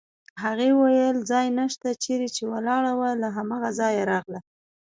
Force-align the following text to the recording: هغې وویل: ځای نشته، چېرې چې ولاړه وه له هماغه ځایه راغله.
هغې 0.43 0.69
وویل: 0.75 1.17
ځای 1.31 1.47
نشته، 1.59 1.89
چېرې 2.03 2.27
چې 2.35 2.43
ولاړه 2.53 2.91
وه 2.99 3.09
له 3.21 3.27
هماغه 3.37 3.69
ځایه 3.79 4.03
راغله. 4.11 4.39